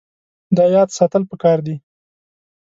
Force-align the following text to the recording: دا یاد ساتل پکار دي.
دا 0.57 0.65
یاد 0.75 0.89
ساتل 0.97 1.23
پکار 1.29 1.57
دي. 1.65 1.75